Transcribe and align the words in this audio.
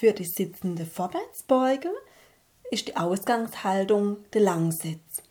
Für 0.00 0.14
die 0.14 0.24
sitzende 0.24 0.86
Vorwärtsbeuge 0.86 1.90
ist 2.70 2.88
die 2.88 2.96
Ausgangshaltung 2.96 4.24
der 4.32 4.40
Langsitz. 4.40 5.22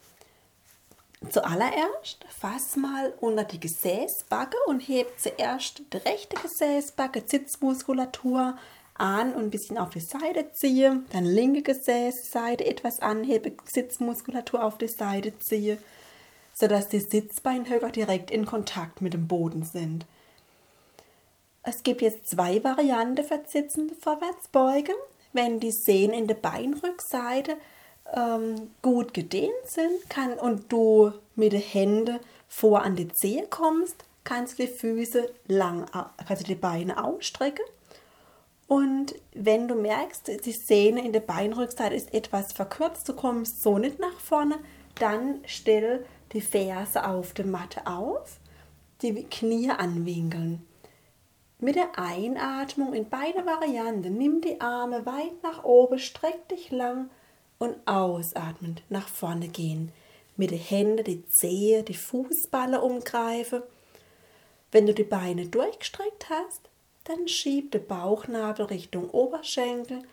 Zuallererst 1.28 2.23
fass 2.29 2.76
mal 2.76 3.12
unter 3.19 3.46
die 3.46 3.60
Gesäßbacke 3.60 4.58
und 4.67 4.81
heb 4.81 5.08
zuerst 5.17 5.81
die 5.92 5.97
rechte 5.97 6.40
Gesäßbacke, 6.40 7.24
Sitzmuskulatur 7.26 8.60
an 8.94 9.33
und 9.33 9.46
ein 9.46 9.49
bisschen 9.49 9.79
auf 9.79 9.90
die 9.90 10.01
Seite 10.01 10.51
ziehe, 10.51 11.01
dann 11.13 11.26
linke 11.26 11.63
Gesäßseite 11.63 12.63
etwas 12.63 12.99
anhebe, 12.99 13.54
Sitzmuskulatur 13.65 14.63
auf 14.63 14.78
die 14.78 14.88
Seite 14.88 15.36
ziehe, 15.40 15.79
sodass 16.54 16.90
die 16.90 16.99
Sitzbeinhöcker 16.99 17.90
direkt 17.90 18.30
in 18.30 18.45
Kontakt 18.45 19.02
mit 19.02 19.16
dem 19.16 19.27
Boden 19.27 19.63
sind. 19.63 20.05
Es 21.63 21.84
gibt 21.84 22.02
jetzt 22.02 22.30
zwei 22.30 22.63
Varianten 22.63 23.23
für 23.23 23.41
sitzende 23.45 23.95
Vorwärtsbeuge. 23.95 24.93
Wenn 25.34 25.59
die 25.59 25.71
Sehnen 25.71 26.13
in 26.13 26.27
der 26.27 26.35
Beinrückseite 26.35 27.57
ähm, 28.15 28.71
gut 28.81 29.13
gedehnt 29.13 29.51
sind 29.65 30.09
kann 30.09 30.34
und 30.34 30.71
du 30.71 31.11
mit 31.35 31.53
den 31.53 31.61
Händen 31.61 32.20
vor 32.48 32.81
an 32.81 32.95
die 32.95 33.09
Zehe 33.09 33.45
kommst, 33.48 34.03
kannst 34.23 34.57
du 34.57 34.65
die 34.65 34.71
Füße 34.71 35.29
lang, 35.48 35.85
du 36.27 36.43
die 36.43 36.55
Beine 36.55 37.03
ausstrecken. 37.03 37.65
Und 38.67 39.15
wenn 39.34 39.67
du 39.67 39.76
merkst, 39.76 40.45
die 40.45 40.51
Sehne 40.51 41.03
in 41.03 41.12
der 41.13 41.21
Beinrückseite 41.21 41.95
ist 41.95 42.13
etwas 42.13 42.53
verkürzt, 42.53 43.09
du 43.09 43.13
kommst 43.13 43.63
so 43.63 43.79
nicht 43.79 43.99
nach 43.99 44.20
vorne, 44.20 44.59
dann 44.99 45.39
stell 45.45 46.05
die 46.34 46.41
Ferse 46.41 47.07
auf 47.07 47.34
der 47.34 47.48
Matte 47.48 47.87
auf, 47.87 48.37
die 49.01 49.23
Knie 49.23 49.71
anwinkeln. 49.71 50.65
Mit 51.62 51.76
der 51.76 51.99
Einatmung 51.99 52.94
in 52.94 53.09
beide 53.09 53.45
Varianten 53.45 54.18
nimm 54.18 54.40
die 54.40 54.62
Arme 54.62 55.05
weit 55.05 55.44
nach 55.44 55.66
oben, 55.66 55.99
streck 55.99 56.48
dich 56.48 56.71
lang 56.71 57.10
und 57.57 57.76
ausatmend 57.85 58.82
nach 58.88 59.10
vorne 59.10 59.49
gehen. 59.49 59.91
Mit 60.38 60.51
den 60.51 60.60
Händen 60.60 61.04
die 61.04 61.27
Zehe, 61.27 61.84
die 61.84 61.96
Fußballe 61.96 62.79
umgreifen. 62.79 63.62
Wenn 64.72 64.86
du 64.86 64.94
die 64.94 65.04
Beine 65.04 65.48
durchgestreckt 65.48 66.30
hast, 66.30 66.62
dann 67.04 67.28
schieb 67.28 67.73
den 67.73 67.86
Bauchnabel 67.86 68.68
Richtung 68.68 69.10
Oberschenkel. 69.10 70.04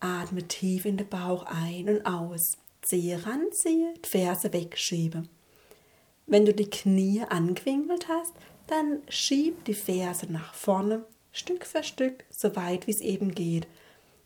Atme 0.00 0.48
tief 0.48 0.86
in 0.86 0.96
den 0.96 1.08
Bauch 1.08 1.44
ein 1.44 1.90
und 1.90 2.06
aus. 2.06 2.56
Zehe 2.80 3.26
ranziehe, 3.26 3.92
die 4.02 4.08
Ferse 4.08 4.50
wegschiebe. 4.54 5.24
Wenn 6.26 6.46
du 6.46 6.54
die 6.54 6.70
Knie 6.70 7.22
angewinkelt 7.28 8.08
hast, 8.08 8.32
dann 8.70 9.02
schieb 9.08 9.64
die 9.64 9.74
Ferse 9.74 10.30
nach 10.30 10.54
vorne, 10.54 11.04
Stück 11.32 11.64
für 11.66 11.82
Stück, 11.82 12.24
so 12.30 12.54
weit 12.56 12.86
wie 12.86 12.92
es 12.92 13.00
eben 13.00 13.34
geht. 13.34 13.66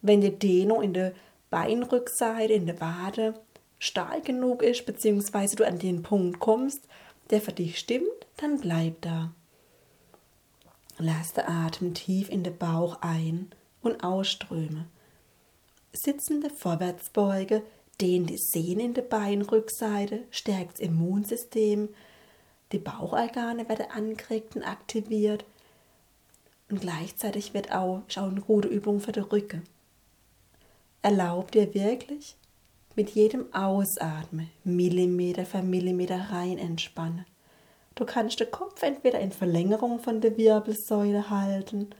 Wenn 0.02 0.20
die 0.20 0.38
Dehnung 0.38 0.82
in 0.82 0.94
der 0.94 1.12
Beinrückseite 1.50 2.52
in 2.52 2.66
der 2.66 2.80
Wade 2.80 3.34
stark 3.78 4.24
genug 4.24 4.62
ist, 4.62 4.86
beziehungsweise 4.86 5.56
du 5.56 5.66
an 5.66 5.78
den 5.78 6.02
Punkt 6.02 6.40
kommst, 6.40 6.88
der 7.30 7.40
für 7.40 7.52
dich 7.52 7.78
stimmt, 7.78 8.08
dann 8.36 8.60
bleib 8.60 9.00
da. 9.02 9.32
Lass 10.98 11.32
den 11.32 11.46
Atem 11.46 11.94
tief 11.94 12.28
in 12.28 12.44
den 12.44 12.56
Bauch 12.56 12.98
ein 13.00 13.50
und 13.82 14.02
ausströme. 14.04 14.86
Sitzende 15.92 16.50
Vorwärtsbeuge 16.50 17.62
dehnt 18.00 18.30
die 18.30 18.38
Sehnen 18.38 18.80
in 18.80 18.94
der 18.94 19.02
Beinrückseite, 19.02 20.24
stärkt 20.30 20.74
das 20.74 20.80
Immunsystem, 20.80 21.88
die 22.74 22.80
Bauchorgane 22.80 23.68
werden 23.68 23.90
angeregt 23.90 24.56
und 24.56 24.64
aktiviert 24.64 25.44
und 26.68 26.80
gleichzeitig 26.80 27.54
wird 27.54 27.72
auch, 27.72 28.02
auch 28.16 28.30
eine 28.30 28.40
gute 28.40 28.66
Übung 28.66 29.00
für 29.00 29.12
den 29.12 29.24
Rücken. 29.24 29.62
Erlaub 31.02 31.52
dir 31.52 31.72
wirklich 31.72 32.34
mit 32.96 33.10
jedem 33.10 33.52
Ausatmen 33.54 34.50
Millimeter 34.64 35.46
für 35.46 35.62
Millimeter 35.62 36.30
rein 36.30 36.58
entspannen. 36.58 37.26
Du 37.94 38.04
kannst 38.04 38.40
den 38.40 38.50
Kopf 38.50 38.82
entweder 38.82 39.20
in 39.20 39.30
Verlängerung 39.30 40.00
von 40.00 40.20
der 40.20 40.36
Wirbelsäule 40.36 41.30
halten 41.30 41.90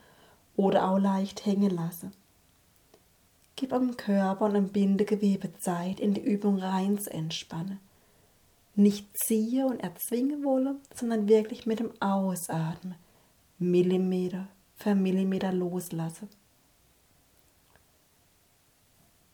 oder 0.56 0.90
auch 0.90 0.98
leicht 0.98 1.46
hängen 1.46 1.70
lassen. 1.70 2.12
Gib 3.54 3.72
am 3.72 3.96
Körper 3.96 4.46
und 4.46 4.56
am 4.56 4.68
Bindegewebe 4.70 5.56
Zeit, 5.58 6.00
in 6.00 6.14
die 6.14 6.24
Übung 6.24 6.58
rein 6.58 6.98
zu 6.98 7.12
entspannen. 7.12 7.78
Nicht 8.76 9.16
ziehe 9.16 9.66
und 9.66 9.80
erzwinge 9.80 10.42
wolle, 10.42 10.76
sondern 10.92 11.28
wirklich 11.28 11.66
mit 11.66 11.78
dem 11.78 11.92
Ausatmen 12.00 12.96
Millimeter 13.58 14.48
für 14.76 14.94
Millimeter 14.94 15.52
loslasse. 15.52 16.28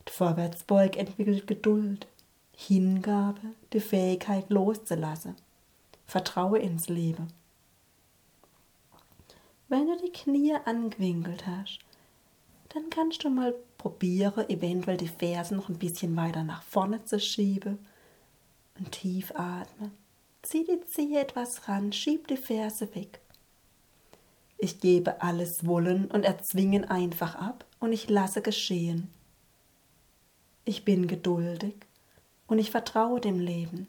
Vorwärtsbeug 0.06 0.96
entwickelt 0.96 1.46
Geduld, 1.46 2.06
Hingabe, 2.54 3.40
die 3.72 3.80
Fähigkeit 3.80 4.50
loszulassen. 4.50 5.36
Vertraue 6.04 6.58
ins 6.58 6.88
Leben. 6.88 7.28
Wenn 9.68 9.86
du 9.86 9.96
die 10.04 10.12
Knie 10.12 10.56
angewinkelt 10.64 11.46
hast, 11.46 11.78
dann 12.70 12.90
kannst 12.90 13.24
du 13.24 13.30
mal 13.30 13.54
probieren, 13.78 14.48
eventuell 14.50 14.96
die 14.96 15.08
Fersen 15.08 15.56
noch 15.56 15.68
ein 15.68 15.78
bisschen 15.78 16.16
weiter 16.16 16.44
nach 16.44 16.62
vorne 16.62 17.04
zu 17.04 17.18
schieben 17.18 17.78
und 18.80 18.92
tief 18.92 19.32
atmen. 19.36 19.92
Zieh 20.42 20.64
die 20.64 20.80
Zehe 20.86 21.20
etwas 21.20 21.68
ran, 21.68 21.92
schieb 21.92 22.26
die 22.26 22.36
Ferse 22.36 22.92
weg. 22.94 23.20
Ich 24.58 24.80
gebe 24.80 25.22
alles 25.22 25.66
Wollen 25.66 26.10
und 26.10 26.24
erzwingen 26.24 26.84
einfach 26.84 27.34
ab 27.34 27.64
und 27.78 27.92
ich 27.92 28.08
lasse 28.08 28.42
geschehen. 28.42 29.08
Ich 30.64 30.84
bin 30.84 31.06
geduldig 31.06 31.74
und 32.46 32.58
ich 32.58 32.70
vertraue 32.70 33.20
dem 33.20 33.38
Leben. 33.38 33.86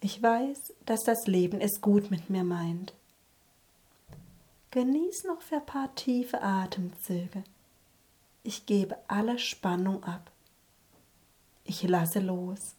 Ich 0.00 0.22
weiß, 0.22 0.74
dass 0.86 1.04
das 1.04 1.26
Leben 1.26 1.60
es 1.60 1.80
gut 1.80 2.10
mit 2.10 2.30
mir 2.30 2.44
meint. 2.44 2.94
Genieß 4.70 5.24
noch 5.24 5.40
für 5.40 5.56
ein 5.56 5.66
paar 5.66 5.94
tiefe 5.94 6.42
Atemzüge. 6.42 7.42
Ich 8.42 8.66
gebe 8.66 8.96
alle 9.08 9.38
Spannung 9.38 10.04
ab. 10.04 10.30
Ich 11.68 11.82
lasse 11.82 12.20
los. 12.20 12.76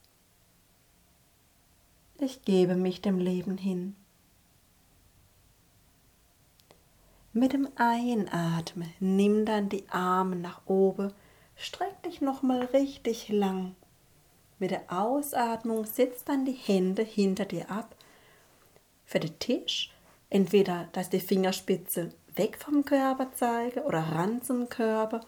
Ich 2.18 2.42
gebe 2.42 2.74
mich 2.74 3.02
dem 3.04 3.20
Leben 3.20 3.56
hin. 3.56 3.96
Mit 7.32 7.54
dem 7.54 7.70
Einatmen 7.76 8.92
nimm 9.00 9.46
dann 9.46 9.70
die 9.70 9.88
Arme 9.90 10.38
nach 10.38 10.62
oben, 10.66 11.14
streck 11.56 12.02
dich 12.02 12.20
nochmal 12.20 12.66
richtig 12.66 13.30
lang. 13.30 13.76
Mit 14.58 14.72
der 14.72 14.92
Ausatmung 14.92 15.86
setz 15.86 16.24
dann 16.24 16.44
die 16.44 16.54
Hände 16.54 17.04
hinter 17.04 17.46
dir 17.46 17.70
ab. 17.70 17.96
Für 19.06 19.20
den 19.20 19.38
Tisch 19.38 19.94
entweder, 20.32 20.90
dass 20.94 21.12
die 21.12 21.20
Fingerspitze 21.20 22.10
weg 22.34 22.58
vom 22.58 22.84
Körper 22.84 23.28
zeige 23.36 23.84
oder 23.84 24.00
ran 24.00 24.42
zum 24.42 24.68
Körper 24.68 25.22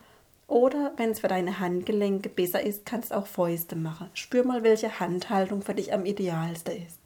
oder 0.51 0.93
wenn 0.97 1.11
es 1.11 1.21
für 1.21 1.27
deine 1.27 1.59
Handgelenke 1.59 2.29
besser 2.29 2.61
ist, 2.61 2.85
kannst 2.85 3.11
du 3.11 3.15
auch 3.15 3.27
Fäuste 3.27 3.75
machen. 3.75 4.09
Spür 4.13 4.45
mal, 4.45 4.63
welche 4.63 4.99
Handhaltung 4.99 5.61
für 5.61 5.73
dich 5.73 5.93
am 5.93 6.05
idealsten 6.05 6.75
ist. 6.75 6.99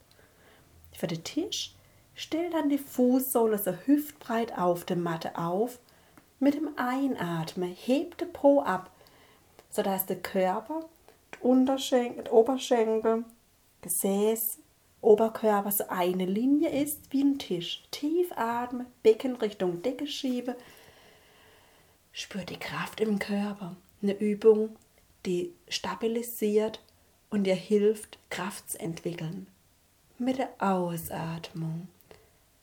Für 0.92 1.06
den 1.06 1.24
Tisch 1.24 1.76
Stell 2.18 2.48
dann 2.48 2.70
die 2.70 2.78
Fußsohle 2.78 3.58
so 3.58 3.72
hüftbreit 3.72 4.56
auf 4.56 4.84
der 4.84 4.96
Matte 4.96 5.36
auf. 5.36 5.78
Mit 6.40 6.54
dem 6.54 6.70
Einatmen 6.76 7.76
heb 7.78 8.16
den 8.16 8.32
Po 8.32 8.62
ab, 8.62 8.90
sodass 9.70 10.06
der 10.06 10.16
Körper, 10.16 10.80
die 11.34 11.46
Unterschenkel, 11.46 12.24
die 12.24 12.30
Oberschenkel, 12.30 13.24
Gesäß, 13.82 14.58
Oberkörper 15.02 15.70
so 15.70 15.84
eine 15.88 16.24
Linie 16.24 16.70
ist 16.70 17.12
wie 17.12 17.22
ein 17.22 17.38
Tisch. 17.38 17.84
Tief 17.90 18.32
atmen, 18.34 18.86
Becken 19.02 19.36
Richtung 19.36 19.82
Decke 19.82 20.06
schiebe. 20.06 20.56
Spür 22.18 22.44
die 22.44 22.58
Kraft 22.58 23.00
im 23.02 23.18
Körper. 23.18 23.76
Eine 24.00 24.14
Übung, 24.14 24.74
die 25.26 25.52
stabilisiert 25.68 26.80
und 27.28 27.44
dir 27.44 27.54
hilft, 27.54 28.18
Kraft 28.30 28.70
zu 28.70 28.80
entwickeln. 28.80 29.46
Mit 30.16 30.38
der 30.38 30.48
Ausatmung 30.58 31.88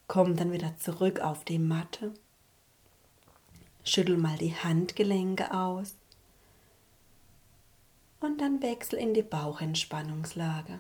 Komm 0.08 0.36
dann 0.36 0.52
wieder 0.52 0.76
zurück 0.78 1.20
auf 1.20 1.44
die 1.46 1.60
Matte. 1.60 2.14
Schüttel 3.84 4.18
mal 4.18 4.38
die 4.38 4.56
Handgelenke 4.56 5.54
aus. 5.54 5.94
Und 8.20 8.42
dann 8.42 8.62
wechsel 8.64 8.98
in 8.98 9.14
die 9.14 9.22
Bauchentspannungslage. 9.22 10.80